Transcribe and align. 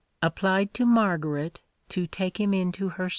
applied 0.23 0.73
to 0.73 0.83
Margaret 0.83 1.61
to 1.89 2.07
take 2.07 2.39
him 2.39 2.55
into 2.55 2.89
her 2.89 3.07
service. 3.07 3.09